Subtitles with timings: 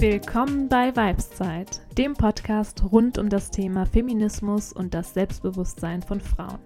[0.00, 6.60] Willkommen bei Vibeszeit, dem Podcast rund um das Thema Feminismus und das Selbstbewusstsein von Frauen.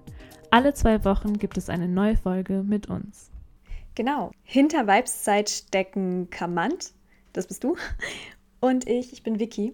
[0.51, 3.31] Alle zwei Wochen gibt es eine neue Folge mit uns.
[3.95, 4.33] Genau.
[4.43, 6.93] Hinter Vibeszeit stecken Kamant,
[7.33, 7.75] das bist du,
[8.61, 9.73] und ich, ich bin Vicky.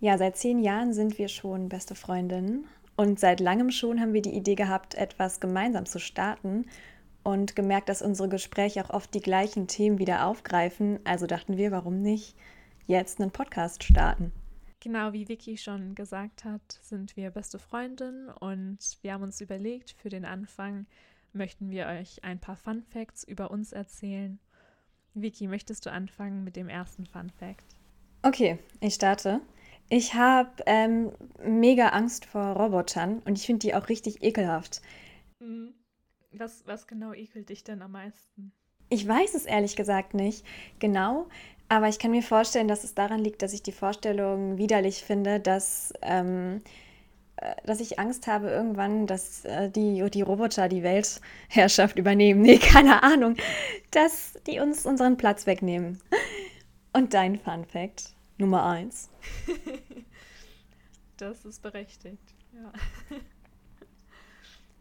[0.00, 2.66] Ja, seit zehn Jahren sind wir schon beste Freundinnen
[2.96, 6.66] und seit langem schon haben wir die Idee gehabt, etwas gemeinsam zu starten
[7.22, 10.98] und gemerkt, dass unsere Gespräche auch oft die gleichen Themen wieder aufgreifen.
[11.04, 12.34] Also dachten wir, warum nicht
[12.90, 14.32] jetzt einen Podcast starten.
[14.80, 19.92] Genau wie Vicky schon gesagt hat, sind wir beste Freundinnen und wir haben uns überlegt,
[19.92, 20.86] für den Anfang
[21.32, 24.40] möchten wir euch ein paar Fun Facts über uns erzählen.
[25.14, 27.76] Vicky, möchtest du anfangen mit dem ersten Fun Fact?
[28.22, 29.40] Okay, ich starte.
[29.88, 31.12] Ich habe ähm,
[31.44, 34.82] mega Angst vor Robotern und ich finde die auch richtig ekelhaft.
[35.38, 35.74] Mhm.
[36.32, 38.52] Was, was genau ekelt dich denn am meisten?
[38.92, 40.44] Ich weiß es ehrlich gesagt nicht
[40.80, 41.28] genau,
[41.70, 45.38] aber ich kann mir vorstellen, dass es daran liegt, dass ich die Vorstellung widerlich finde,
[45.38, 46.62] dass, ähm,
[47.36, 52.42] äh, dass ich Angst habe irgendwann, dass äh, die, die Roboter die Weltherrschaft übernehmen.
[52.42, 53.36] Nee, keine Ahnung.
[53.92, 56.00] Dass die uns unseren Platz wegnehmen.
[56.92, 59.08] Und dein Fun Fact Nummer eins.
[61.18, 62.72] das ist berechtigt, ja.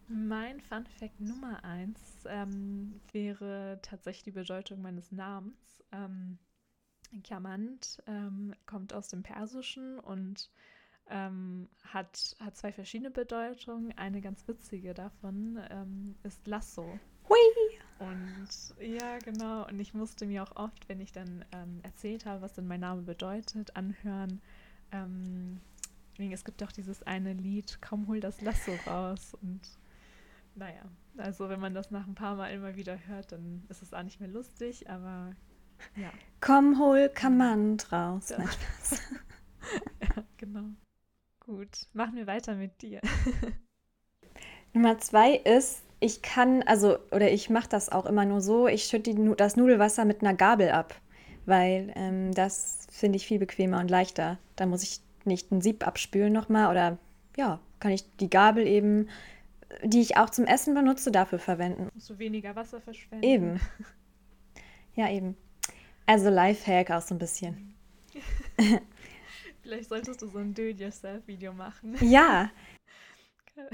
[0.07, 5.83] Mein Fun Fact Nummer eins ähm, wäre tatsächlich die Bedeutung meines Namens.
[5.91, 6.39] Ähm,
[7.23, 10.49] Chiamant ähm, kommt aus dem Persischen und
[11.09, 13.97] ähm, hat, hat zwei verschiedene Bedeutungen.
[13.97, 16.99] Eine ganz witzige davon ähm, ist Lasso.
[17.27, 17.37] Hui!
[17.99, 18.47] Und
[18.79, 19.67] ja, genau.
[19.67, 22.79] Und ich musste mir auch oft, wenn ich dann ähm, erzählt habe, was denn mein
[22.79, 24.41] Name bedeutet, anhören.
[24.91, 25.59] Ähm,
[26.17, 29.35] es gibt doch dieses eine Lied, Komm, hol das Lasso raus.
[29.41, 29.61] Und
[30.55, 30.83] naja,
[31.17, 34.03] also wenn man das nach ein paar Mal immer wieder hört, dann ist es auch
[34.03, 35.31] nicht mehr lustig, aber
[35.95, 36.11] ja.
[36.41, 38.29] Komm, hol Kamant raus.
[38.29, 38.37] Ja.
[40.01, 40.65] ja, genau.
[41.39, 43.01] Gut, machen wir weiter mit dir.
[44.73, 48.83] Nummer zwei ist, ich kann, also, oder ich mache das auch immer nur so, ich
[48.83, 50.95] schütte das Nudelwasser mit einer Gabel ab,
[51.45, 54.37] weil ähm, das finde ich viel bequemer und leichter.
[54.55, 56.97] Da muss ich nicht ein Sieb abspülen nochmal oder
[57.35, 59.09] ja, kann ich die Gabel eben,
[59.83, 61.89] die ich auch zum Essen benutze, dafür verwenden.
[61.93, 63.23] Musst du weniger Wasser verschwenden.
[63.23, 63.59] Eben.
[64.95, 65.37] Ja, eben.
[66.09, 67.75] Also Lifehack auch so ein bisschen.
[69.61, 71.97] Vielleicht solltest du so ein Do-it-yourself-Video machen.
[72.01, 72.49] Ja.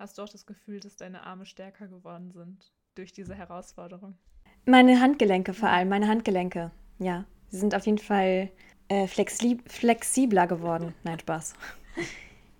[0.00, 4.18] Hast du auch das Gefühl, dass deine Arme stärker geworden sind durch diese Herausforderung?
[4.66, 6.72] Meine Handgelenke vor allem, meine Handgelenke.
[6.98, 8.50] Ja, sie sind auf jeden Fall
[8.88, 10.92] äh, flexi flexibler geworden.
[11.04, 11.54] Nein, Spaß.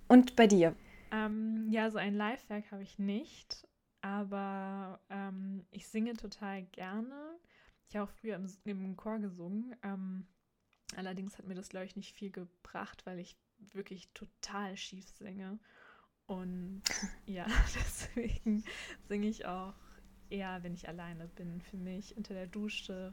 [0.07, 0.77] Und bei dir?
[1.11, 3.67] Ähm, ja, so ein Lifehack habe ich nicht,
[4.03, 7.41] aber ähm, ich singe total gerne.
[7.91, 9.75] Ich habe auch früher im, im Chor gesungen.
[9.83, 10.25] Ähm,
[10.95, 15.59] allerdings hat mir das, glaube ich, nicht viel gebracht, weil ich wirklich total schief singe.
[16.27, 16.83] Und
[17.27, 18.63] ja, deswegen
[19.09, 19.75] singe ich auch
[20.29, 23.13] eher, wenn ich alleine bin, für mich unter der Dusche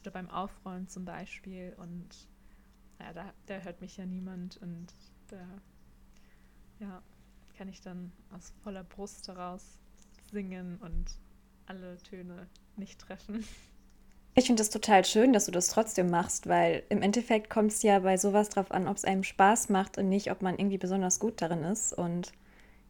[0.00, 1.74] oder beim Aufräumen zum Beispiel.
[1.76, 2.28] Und
[2.98, 4.92] ja, da, da hört mich ja niemand und
[5.28, 5.46] da
[6.80, 7.00] ja,
[7.56, 9.78] kann ich dann aus voller Brust heraus
[10.32, 11.16] singen und
[11.66, 13.44] alle Töne nicht treffen.
[14.38, 17.82] Ich finde es total schön, dass du das trotzdem machst, weil im Endeffekt kommt es
[17.82, 20.76] ja bei sowas drauf an, ob es einem Spaß macht und nicht, ob man irgendwie
[20.76, 21.94] besonders gut darin ist.
[21.94, 22.32] Und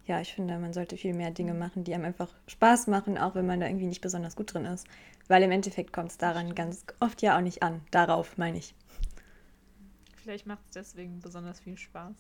[0.07, 3.37] ja, ich finde, man sollte viel mehr Dinge machen, die einem einfach Spaß machen, auch
[3.37, 4.89] wenn man da irgendwie nicht besonders gut drin ist.
[5.29, 7.81] Weil im Endeffekt kommt es daran ganz oft ja auch nicht an.
[7.93, 8.75] Darauf meine ich.
[10.17, 12.17] Vielleicht macht es deswegen besonders viel Spaß.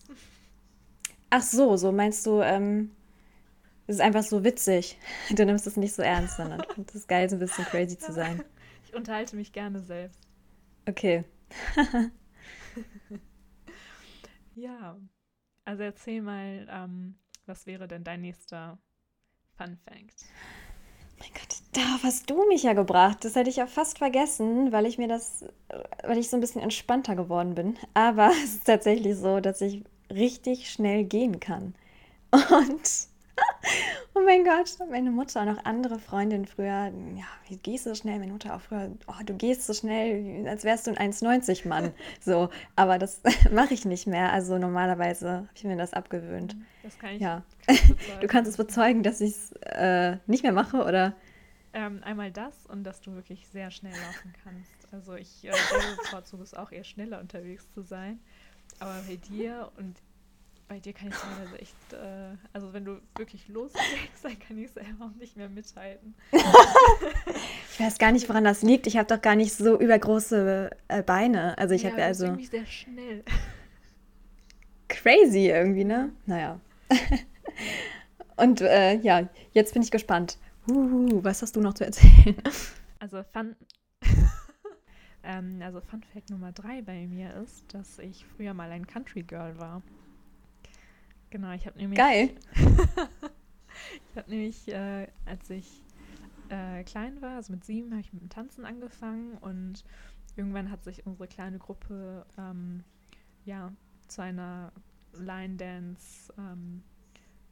[1.30, 2.92] Ach so, so meinst du, ähm,
[3.88, 4.98] es ist einfach so witzig.
[5.34, 8.12] Du nimmst es nicht so ernst, sondern es ist geil, so ein bisschen crazy zu
[8.12, 8.44] sein
[8.96, 10.26] unterhalte mich gerne selbst.
[10.88, 11.24] Okay.
[14.54, 14.96] ja,
[15.64, 18.78] also erzähl mal, ähm, was wäre denn dein nächster
[19.56, 20.26] Fun Fact?
[21.18, 23.24] Mein Gott, da hast du mich ja gebracht.
[23.24, 25.44] Das hätte ich ja fast vergessen, weil ich mir das,
[26.02, 27.76] weil ich so ein bisschen entspannter geworden bin.
[27.94, 31.74] Aber es ist tatsächlich so, dass ich richtig schnell gehen kann.
[32.30, 33.08] Und
[34.14, 37.94] oh mein Gott, meine Mutter und auch andere Freundinnen früher, ja, wie gehst du so
[37.94, 38.18] schnell?
[38.18, 41.92] Meine Mutter auch früher, oh, du gehst so schnell, als wärst du ein 1,90 Mann.
[42.20, 43.20] So, aber das
[43.52, 44.32] mache ich nicht mehr.
[44.32, 46.56] Also normalerweise habe ich mir das abgewöhnt.
[46.82, 47.20] Das kann ich.
[47.20, 47.42] Ja.
[48.20, 51.14] du kannst es bezeugen, dass ich es äh, nicht mehr mache, oder?
[51.72, 54.72] Ähm, einmal das und dass du wirklich sehr schnell laufen kannst.
[54.92, 55.52] Also ich äh,
[56.02, 58.18] bevorzuge es auch eher schneller unterwegs zu sein.
[58.78, 59.96] Aber bei dir und
[60.68, 63.84] bei dir kann ich teilweise echt, äh, also wenn du wirklich loslegst,
[64.22, 66.14] dann kann ich selber nicht mehr mithalten.
[66.32, 68.86] ich weiß gar nicht, woran das liegt.
[68.86, 71.56] Ich habe doch gar nicht so übergroße äh, Beine.
[71.58, 72.24] Also ich ja, habe ja also.
[72.26, 73.24] irgendwie sehr schnell.
[74.88, 76.12] Crazy irgendwie, ne?
[76.26, 76.60] Naja.
[78.36, 80.38] Und äh, ja, jetzt bin ich gespannt.
[80.68, 82.36] Uh, was hast du noch zu erzählen?
[82.98, 83.54] Also Fun,
[85.22, 89.22] ähm, also Fun Fact Nummer drei bei mir ist, dass ich früher mal ein Country
[89.22, 89.82] Girl war.
[91.36, 91.98] Genau, ich habe nämlich.
[91.98, 92.30] Geil.
[92.54, 95.84] ich habe nämlich, äh, als ich
[96.48, 99.84] äh, klein war, also mit sieben, habe ich mit dem Tanzen angefangen und
[100.34, 102.84] irgendwann hat sich unsere kleine Gruppe ähm,
[103.44, 103.70] ja
[104.08, 104.72] zu einer
[105.12, 106.82] Line Dance ähm,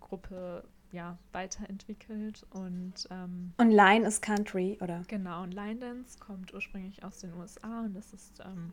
[0.00, 6.54] Gruppe ja, weiterentwickelt und ähm, und Line ist Country oder genau und Line Dance kommt
[6.54, 8.72] ursprünglich aus den USA und das ist ähm,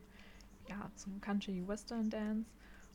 [0.70, 2.50] ja so Country Western Dance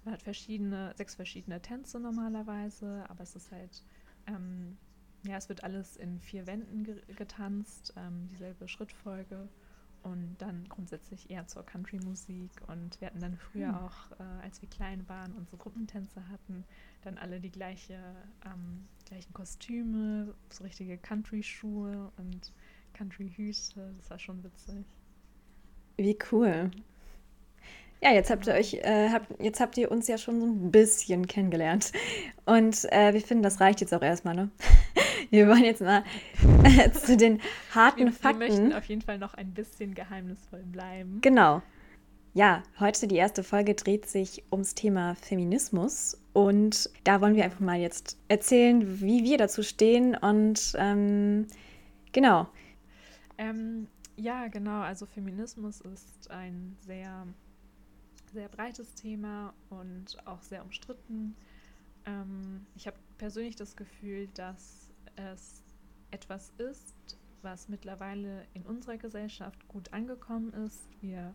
[0.07, 3.85] man hat verschiedene sechs verschiedene Tänze normalerweise aber es ist halt
[4.27, 4.79] ähm,
[5.27, 9.49] ja es wird alles in vier Wänden ge getanzt ähm, dieselbe Schrittfolge
[10.07, 12.51] und dann grundsätzlich eher zur Country-Musik.
[12.69, 13.75] Und wir hatten dann früher hm.
[13.75, 16.65] auch, äh, als wir klein waren und so Gruppentänze hatten,
[17.03, 17.99] dann alle die gleiche,
[18.45, 22.53] ähm, gleichen Kostüme, so richtige Country-Schuhe und
[22.95, 23.95] Country-Hüte.
[23.99, 24.87] Das war schon witzig.
[25.97, 26.71] Wie cool.
[28.03, 30.71] Ja, jetzt habt ihr euch, äh, habt, jetzt habt ihr uns ja schon so ein
[30.71, 31.93] bisschen kennengelernt.
[32.45, 34.51] Und äh, wir finden, das reicht jetzt auch erstmal, ne?
[35.31, 36.05] Wir wollen jetzt mal
[36.63, 37.41] äh, zu den
[37.75, 38.41] harten wir, Fakten.
[38.41, 41.21] Wir möchten auf jeden Fall noch ein bisschen geheimnisvoll bleiben.
[41.21, 41.63] Genau.
[42.33, 46.17] Ja, heute die erste Folge dreht sich ums Thema Feminismus.
[46.33, 50.15] Und da wollen wir einfach mal jetzt erzählen, wie wir dazu stehen.
[50.15, 51.47] Und ähm,
[52.13, 52.47] genau.
[53.37, 54.83] Ähm, ja, genau.
[54.83, 57.27] Also Feminismus ist ein sehr
[58.37, 61.35] sehr breites Thema und auch sehr umstritten.
[62.05, 65.63] Ähm, ich habe persönlich das Gefühl, dass es
[66.11, 70.87] etwas ist, was mittlerweile in unserer Gesellschaft gut angekommen ist.
[71.01, 71.35] Wir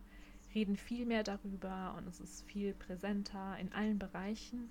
[0.54, 4.70] reden viel mehr darüber und es ist viel präsenter in allen Bereichen.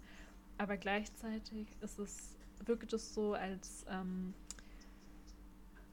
[0.58, 4.34] Aber gleichzeitig ist es, wirkt es so, als ähm,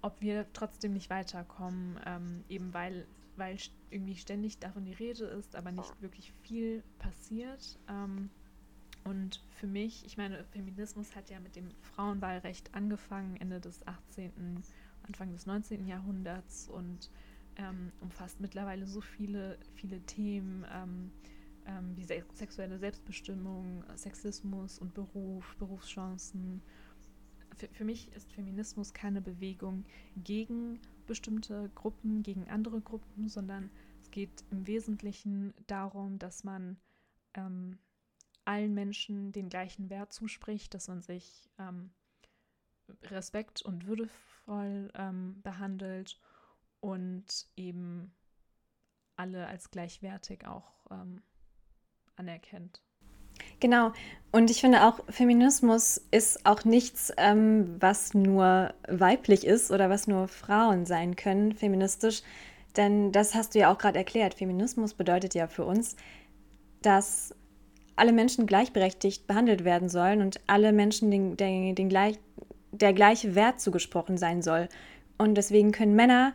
[0.03, 3.09] ob wir trotzdem nicht weiterkommen, ähm, eben weil
[3.39, 3.57] weil
[3.91, 7.79] irgendwie ständig davon die Rede ist, aber nicht wirklich viel passiert.
[7.89, 8.31] Ähm,
[9.05, 14.63] und für mich, ich meine, Feminismus hat ja mit dem Frauenwahlrecht angefangen, Ende des 18.,
[15.03, 15.87] Anfang des 19.
[15.87, 17.11] Jahrhunderts und
[17.57, 21.11] ähm, umfasst mittlerweile so viele, viele Themen ähm,
[21.67, 26.63] ähm, wie se sexuelle Selbstbestimmung, Sexismus und Beruf, Berufschancen.
[27.57, 29.85] Für, für mich ist Feminismus keine Bewegung
[30.17, 33.71] gegen bestimmte Gruppen gegen andere Gruppen, sondern
[34.01, 36.79] es geht im Wesentlichen darum, dass man
[37.35, 37.79] ähm,
[38.45, 41.91] allen Menschen den gleichen Wert zuspricht, dass man sich ähm,
[43.03, 46.21] respekt- und würdevoll ähm, behandelt
[46.81, 48.13] und eben
[49.17, 51.23] alle als gleichwertig auch ähm,
[52.17, 52.83] anerkennt.
[53.61, 53.93] Genau.
[54.31, 60.07] Und ich finde auch, Feminismus ist auch nichts, ähm, was nur weiblich ist oder was
[60.07, 62.23] nur Frauen sein können, feministisch.
[62.77, 64.35] Denn das hast du ja auch gerade erklärt.
[64.35, 65.97] Feminismus bedeutet ja für uns,
[66.83, 67.35] dass
[67.97, 72.19] alle Menschen gleichberechtigt behandelt werden sollen und alle Menschen den, den, den gleich,
[72.71, 74.69] der gleiche Wert zugesprochen sein soll.
[75.17, 76.33] Und deswegen können Männer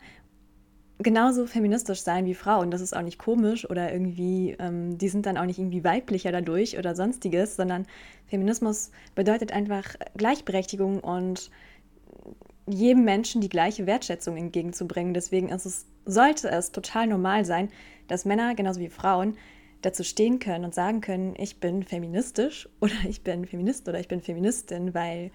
[1.04, 2.72] genauso feministisch sein wie Frauen.
[2.72, 6.32] Das ist auch nicht komisch oder irgendwie, ähm, die sind dann auch nicht irgendwie weiblicher
[6.32, 7.86] dadurch oder sonstiges, sondern
[8.28, 11.52] Feminismus bedeutet einfach Gleichberechtigung und
[12.68, 15.14] jedem Menschen die gleiche Wertschätzung entgegenzubringen.
[15.14, 17.70] Deswegen es, sollte es total normal sein,
[18.08, 19.38] dass Männer genauso wie Frauen
[19.82, 24.08] dazu stehen können und sagen können, ich bin feministisch oder ich bin Feminist oder ich
[24.08, 25.32] bin Feministin, weil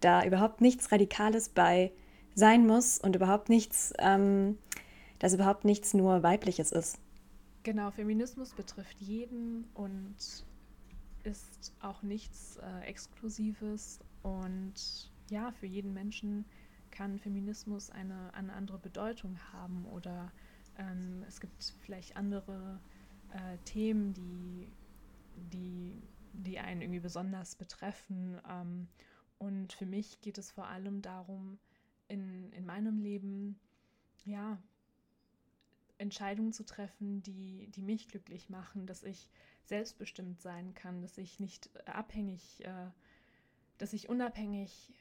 [0.00, 1.92] da überhaupt nichts Radikales bei
[2.34, 4.56] sein muss und überhaupt nichts ähm,
[5.20, 6.98] dass überhaupt nichts nur weibliches ist.
[7.62, 10.16] Genau, Feminismus betrifft jeden und
[11.22, 16.44] ist auch nichts äh, Exklusives und ja, für jeden Menschen
[16.90, 20.32] kann Feminismus eine, eine andere Bedeutung haben oder
[20.78, 22.80] ähm, es gibt vielleicht andere
[23.32, 24.68] äh, Themen, die,
[25.52, 28.40] die, die einen irgendwie besonders betreffen.
[28.48, 28.88] Ähm,
[29.38, 31.58] und für mich geht es vor allem darum,
[32.08, 33.58] in, in meinem Leben
[34.24, 34.58] ja,
[36.00, 39.30] Entscheidungen zu treffen, die, die mich glücklich machen, dass ich
[39.64, 42.90] selbstbestimmt sein kann, dass ich nicht abhängig, äh,
[43.78, 44.92] dass ich unabhängig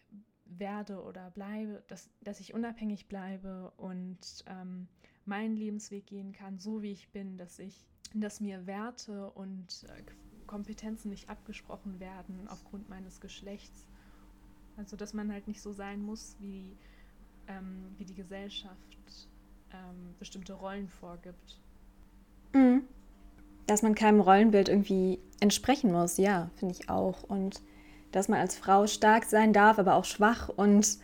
[0.45, 4.87] werde oder bleibe, dass, dass ich unabhängig bleibe und ähm,
[5.25, 10.03] meinen Lebensweg gehen kann, so wie ich bin, dass ich, dass mir Werte und äh,
[10.47, 13.85] Kompetenzen nicht abgesprochen werden aufgrund meines Geschlechts.
[14.75, 16.77] Also dass man halt nicht so sein muss, wie,
[17.47, 19.29] ähm, wie die Gesellschaft
[19.73, 21.59] ähm, bestimmte Rollen vorgibt.
[22.53, 22.83] Mhm.
[23.67, 27.23] Dass man keinem Rollenbild irgendwie entsprechen muss, ja, finde ich auch.
[27.23, 27.61] Und
[28.11, 30.97] dass man als Frau stark sein darf, aber auch schwach und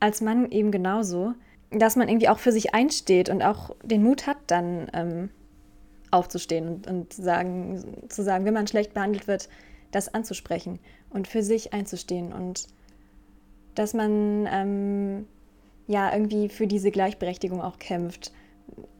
[0.00, 1.34] als Mann eben genauso.
[1.70, 5.30] Dass man irgendwie auch für sich einsteht und auch den Mut hat, dann ähm,
[6.10, 9.48] aufzustehen und, und sagen, zu sagen, wenn man schlecht behandelt wird,
[9.90, 10.78] das anzusprechen
[11.10, 12.68] und für sich einzustehen und
[13.74, 15.26] dass man ähm,
[15.86, 18.32] ja irgendwie für diese Gleichberechtigung auch kämpft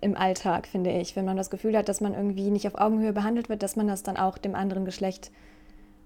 [0.00, 1.16] im Alltag, finde ich.
[1.16, 3.88] Wenn man das Gefühl hat, dass man irgendwie nicht auf Augenhöhe behandelt wird, dass man
[3.88, 5.30] das dann auch dem anderen Geschlecht,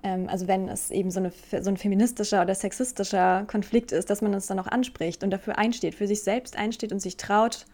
[0.02, 1.32] ähm, also wenn es eben so, eine,
[1.62, 5.58] so ein feministischer oder sexistischer Konflikt ist, dass man das dann auch anspricht und dafür
[5.58, 7.66] einsteht, für sich selbst einsteht und sich traut,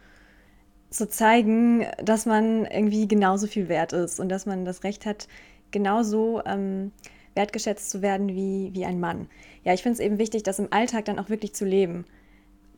[0.90, 5.28] zu zeigen, dass man irgendwie genauso viel wert ist und dass man das Recht hat,
[5.70, 6.92] genauso ähm,
[7.34, 9.28] wertgeschätzt zu werden wie, wie ein Mann.
[9.64, 12.06] Ja, ich finde es eben wichtig, das im Alltag dann auch wirklich zu leben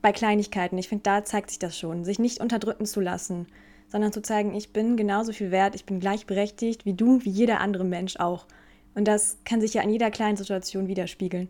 [0.02, 0.78] bei Kleinigkeiten.
[0.78, 3.46] Ich finde, da zeigt sich das schon, sich nicht unterdrücken zu lassen,
[3.88, 7.60] sondern zu zeigen, ich bin genauso viel wert, ich bin gleichberechtigt wie du, wie jeder
[7.60, 8.46] andere Mensch auch.
[8.94, 11.48] Und das kann sich ja in jeder kleinen Situation widerspiegeln.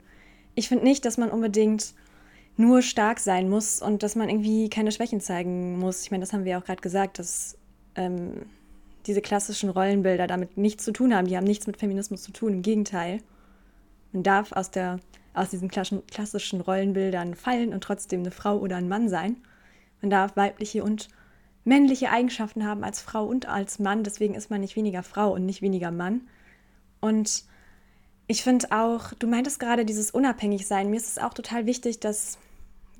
[0.54, 1.94] Ich finde nicht, dass man unbedingt
[2.56, 6.02] nur stark sein muss und dass man irgendwie keine Schwächen zeigen muss.
[6.02, 7.56] Ich meine, das haben wir ja auch gerade gesagt, dass
[7.94, 8.42] ähm,
[9.06, 11.28] diese klassischen Rollenbilder damit nichts zu tun haben.
[11.28, 12.54] Die haben nichts mit Feminismus zu tun.
[12.54, 13.20] Im Gegenteil.
[14.12, 14.98] Man darf aus der
[15.34, 19.36] aus diesen klassischen Rollenbildern fallen und trotzdem eine Frau oder ein Mann sein.
[20.00, 21.08] Man darf weibliche und
[21.64, 24.04] männliche Eigenschaften haben als Frau und als Mann.
[24.04, 26.22] Deswegen ist man nicht weniger Frau und nicht weniger Mann.
[27.00, 27.44] Und
[28.26, 30.90] ich finde auch, du meintest gerade dieses Unabhängigsein.
[30.90, 32.38] Mir ist es auch total wichtig, dass,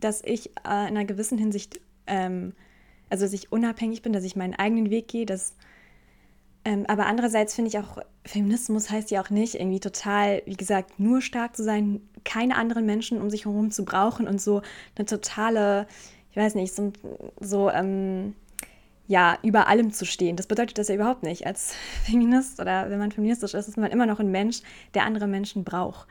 [0.00, 2.54] dass ich äh, in einer gewissen Hinsicht, ähm,
[3.11, 5.54] also dass ich unabhängig bin, dass ich meinen eigenen Weg gehe, dass
[6.68, 7.96] ähm, aber andererseits finde ich auch,
[8.26, 12.84] Feminismus heißt ja auch nicht irgendwie total, wie gesagt, nur stark zu sein, keine anderen
[12.84, 14.60] Menschen um sich herum zu brauchen und so
[14.94, 15.87] eine totale,
[16.30, 16.92] ich weiß nicht, so,
[17.40, 18.34] so ähm,
[19.06, 20.37] ja, über allem zu stehen.
[20.37, 21.46] Das bedeutet das ja überhaupt nicht.
[21.46, 21.72] Als
[22.04, 24.60] Feminist oder wenn man feministisch ist, ist man immer noch ein Mensch,
[24.92, 26.06] der andere Menschen braucht.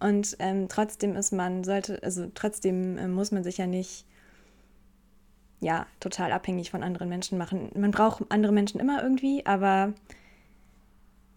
[0.00, 4.06] Und ähm, trotzdem ist man, sollte, also trotzdem äh, muss man sich ja nicht
[5.60, 7.70] ja, total abhängig von anderen Menschen machen.
[7.74, 9.92] Man braucht andere Menschen immer irgendwie, aber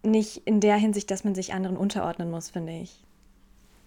[0.02, 3.04] nicht in der Hinsicht, dass man sich anderen unterordnen muss, finde ich.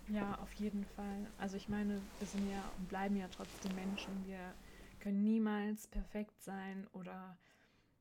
[0.10, 1.28] Ja, auf jeden Fall.
[1.38, 4.26] Also ich meine, wir sind ja und bleiben ja trotzdem Menschen.
[4.26, 4.56] Wir
[5.00, 7.38] können niemals perfekt sein oder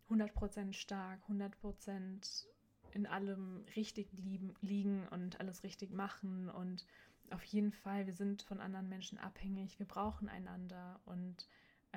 [0.09, 2.47] 100% stark, 100%
[2.93, 6.49] in allem richtig lieben, liegen und alles richtig machen.
[6.49, 6.87] Und
[7.31, 9.79] auf jeden Fall, wir sind von anderen Menschen abhängig.
[9.79, 11.49] Wir brauchen einander und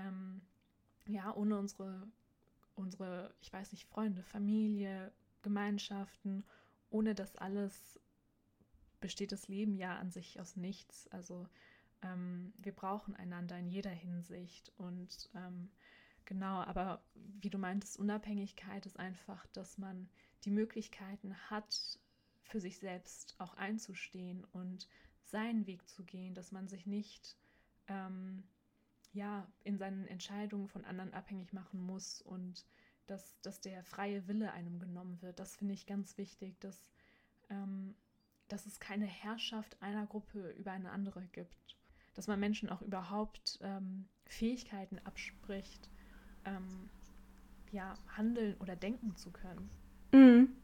[0.06, 0.42] ähm,
[1.08, 2.08] ja, ohne unsere,
[2.76, 6.44] unsere, ich weiß nicht, Freunde, Familie, Gemeinschaften,
[6.90, 8.00] ohne das alles
[9.00, 11.08] besteht das Leben ja an sich aus nichts.
[11.08, 11.48] Also
[12.02, 15.72] ähm, wir brauchen einander in jeder Hinsicht und ähm,
[16.26, 20.10] genau, aber wie du meintest, Unabhängigkeit ist einfach, dass man
[20.44, 22.00] die Möglichkeiten hat,
[22.44, 24.88] für sich selbst auch einzustehen und
[25.24, 27.38] seinen Weg zu gehen, dass man sich nicht
[27.88, 28.44] ähm,
[29.14, 32.66] ja, in seinen Entscheidungen von anderen abhängig machen muss und
[33.08, 35.40] dass, dass der freie Wille einem genommen wird.
[35.40, 36.92] Das finde ich ganz wichtig, dass,
[37.50, 37.96] ähm,
[38.48, 41.76] dass es keine Herrschaft einer Gruppe über eine andere gibt.
[42.14, 45.90] Dass man Menschen auch überhaupt ähm, Fähigkeiten abspricht,
[46.46, 46.90] ähm,
[47.72, 49.70] ja, handeln oder denken zu können.
[50.12, 50.56] Mhm.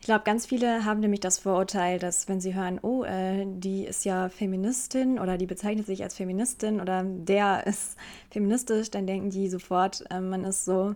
[0.00, 3.84] Ich glaube, ganz viele haben nämlich das Vorurteil, dass wenn sie hören, oh, äh, die
[3.84, 7.98] ist ja Feministin oder die bezeichnet sich als Feministin oder der ist
[8.30, 10.94] feministisch, dann denken die sofort, äh, man ist so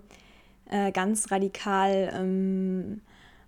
[0.70, 3.02] äh, ganz radikal ähm,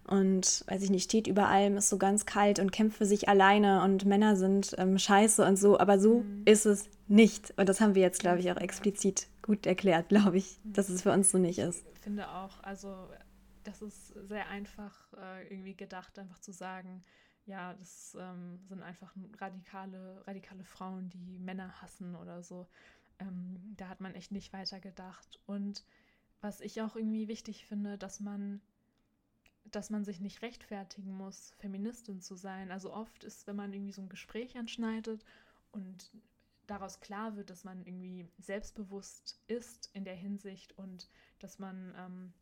[0.07, 3.31] und, weiß ich nicht, steht über allem, ist so ganz kalt und kämpft für sich
[3.31, 5.81] alleine und Männer sind ähm, scheiße und so.
[5.81, 6.43] Aber so mhm.
[6.45, 7.55] ist es nicht.
[7.57, 11.03] Und das haben wir jetzt, glaube ich, auch explizit gut erklärt, glaube ich, dass es
[11.03, 11.83] für uns so nicht ist.
[11.95, 12.95] Ich finde auch, also
[13.67, 17.05] das ist sehr einfach äh, irgendwie gedacht, einfach zu sagen,
[17.47, 22.69] ja, das ähm, sind einfach radikale, radikale Frauen, die Männer hassen oder so.
[23.19, 25.41] Ähm, da hat man echt nicht weiter gedacht.
[25.47, 25.85] Und
[26.41, 28.61] was ich auch irgendwie wichtig finde, dass man,
[29.65, 32.71] dass man sich nicht rechtfertigen muss, Feministin zu sein.
[32.71, 35.25] Also oft ist, wenn man irgendwie so ein Gespräch anschneidet
[35.73, 36.13] und
[36.67, 41.09] daraus klar wird, dass man irgendwie selbstbewusst ist in der Hinsicht und
[41.39, 42.33] dass man ähm,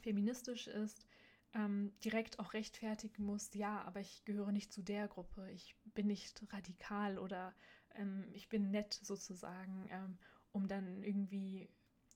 [0.00, 1.06] feministisch ist,
[1.54, 6.06] ähm, direkt auch rechtfertigen muss, ja, aber ich gehöre nicht zu der Gruppe, ich bin
[6.06, 7.54] nicht radikal oder
[7.94, 10.18] ähm, ich bin nett sozusagen, ähm,
[10.52, 11.68] um dann irgendwie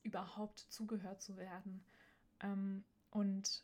[0.03, 1.83] überhaupt zugehört zu werden.
[2.41, 3.63] Ähm, und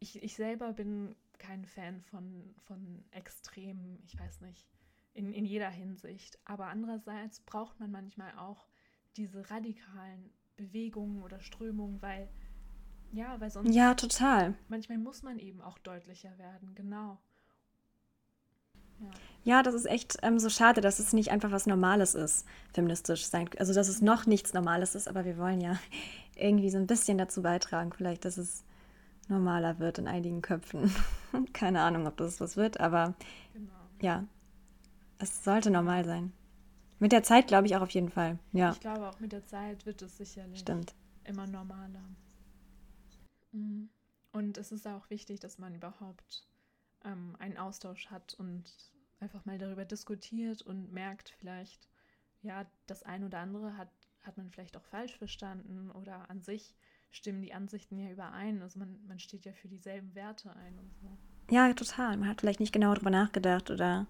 [0.00, 4.68] ich, ich selber bin kein Fan von, von Extremen, ich weiß nicht,
[5.14, 6.38] in, in jeder Hinsicht.
[6.44, 8.68] Aber andererseits braucht man manchmal auch
[9.16, 12.28] diese radikalen Bewegungen oder Strömungen, weil,
[13.12, 13.74] ja, weil sonst.
[13.74, 14.54] Ja, total.
[14.68, 17.18] Manchmal muss man eben auch deutlicher werden, genau.
[19.00, 19.10] Ja.
[19.44, 23.26] ja, das ist echt ähm, so schade, dass es nicht einfach was Normales ist, feministisch
[23.26, 23.48] sein.
[23.58, 25.78] Also, dass es noch nichts Normales ist, aber wir wollen ja
[26.36, 28.64] irgendwie so ein bisschen dazu beitragen, vielleicht, dass es
[29.28, 30.92] normaler wird in einigen Köpfen.
[31.52, 33.14] Keine Ahnung, ob das was wird, aber
[33.52, 33.72] genau.
[34.00, 34.24] ja,
[35.18, 36.32] es sollte normal sein.
[36.98, 38.38] Mit der Zeit glaube ich auch auf jeden Fall.
[38.52, 38.72] Ja.
[38.72, 40.94] Ich glaube auch mit der Zeit wird es sicherlich Stimmt.
[41.24, 42.02] immer normaler.
[43.52, 43.88] Mhm.
[44.32, 46.46] Und es ist auch wichtig, dass man überhaupt
[47.04, 48.64] ähm, einen Austausch hat und
[49.20, 51.88] einfach mal darüber diskutiert und merkt vielleicht,
[52.42, 53.90] ja, das ein oder andere hat,
[54.22, 56.76] hat man vielleicht auch falsch verstanden oder an sich
[57.10, 58.62] stimmen die Ansichten ja überein.
[58.62, 61.54] Also man, man steht ja für dieselben Werte ein und so.
[61.54, 62.16] Ja, total.
[62.18, 64.06] Man hat vielleicht nicht genau darüber nachgedacht oder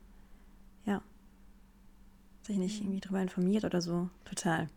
[0.84, 1.00] ja,
[2.42, 2.86] sich nicht mhm.
[2.86, 4.10] irgendwie darüber informiert oder so.
[4.24, 4.68] Total.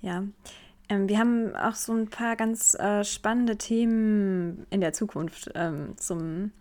[0.00, 0.24] Ja.
[0.88, 5.96] Ähm, wir haben auch so ein paar ganz äh, spannende Themen in der Zukunft ähm,
[5.96, 6.52] zum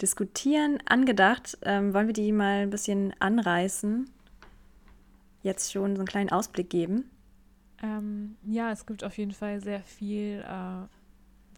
[0.00, 1.58] Diskutieren angedacht.
[1.62, 4.08] Ähm, wollen wir die mal ein bisschen anreißen?
[5.42, 7.10] Jetzt schon so einen kleinen Ausblick geben.
[7.82, 10.86] Ähm, ja, es gibt auf jeden Fall sehr viel, äh,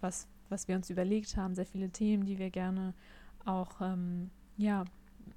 [0.00, 2.94] was, was wir uns überlegt haben, sehr viele Themen, die wir gerne
[3.44, 4.84] auch ähm, ja,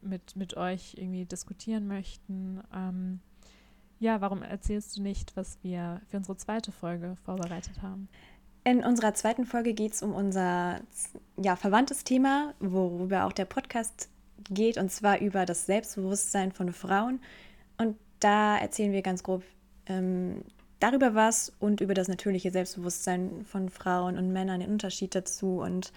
[0.02, 2.62] mit, mit euch irgendwie diskutieren möchten.
[4.00, 8.10] Ja, warum erzählst du nicht, was wir für unsere zweite Folge vorbereitet haben?
[8.64, 10.82] In unserer zweiten Folge geht es um unser
[11.38, 14.10] ja, verwandtes Thema, worüber auch der Podcast
[14.50, 17.22] geht, und zwar über das Selbstbewusstsein von Frauen.
[17.78, 19.44] Und da erzählen wir ganz grob
[19.86, 20.44] ähm,
[20.80, 25.94] darüber was und über das natürliche Selbstbewusstsein von Frauen und Männern, den Unterschied dazu und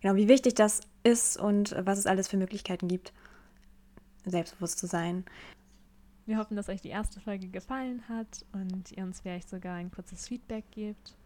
[0.00, 3.12] genau, wie wichtig das ist und was es alles für Möglichkeiten gibt,
[4.24, 5.24] selbstbewusst zu sein.
[6.24, 9.90] Wir hoffen, dass euch die erste Folge gefallen hat und ihr uns vielleicht sogar ein
[9.90, 11.16] kurzes Feedback gebt.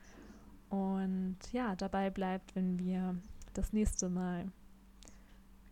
[0.70, 3.16] Und ja, dabei bleibt, wenn wir
[3.52, 4.50] das nächste Mal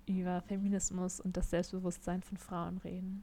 [0.07, 3.23] über Feminismus und das Selbstbewusstsein von Frauen reden.